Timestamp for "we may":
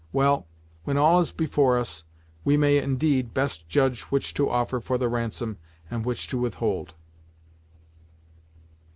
2.43-2.79